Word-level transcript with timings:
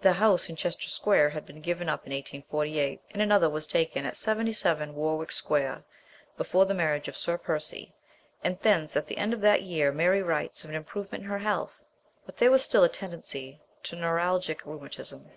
The 0.00 0.14
house 0.14 0.48
in 0.48 0.56
Chester 0.56 0.88
Square 0.88 1.30
had 1.30 1.46
been 1.46 1.60
given 1.60 1.88
up 1.88 2.04
in 2.04 2.10
1848, 2.12 3.00
and 3.12 3.22
another 3.22 3.48
was 3.48 3.64
taken 3.64 4.04
at 4.04 4.16
77, 4.16 4.92
Warwick 4.92 5.30
Square, 5.30 5.84
before 6.36 6.66
the 6.66 6.74
marriage 6.74 7.06
of 7.06 7.16
Sir 7.16 7.38
Percy, 7.38 7.94
and 8.42 8.58
thence 8.58 8.96
at 8.96 9.06
the 9.06 9.18
end 9.18 9.32
of 9.32 9.40
that 9.42 9.62
year 9.62 9.92
Mary 9.92 10.20
writes 10.20 10.64
of 10.64 10.70
an 10.70 10.74
improvement 10.74 11.22
in 11.22 11.30
her 11.30 11.38
health, 11.38 11.88
but 12.26 12.38
there 12.38 12.50
was 12.50 12.64
still 12.64 12.82
a 12.82 12.88
tendency 12.88 13.60
to 13.84 13.94
neuralgic 13.94 14.66
rheumatism. 14.66 15.30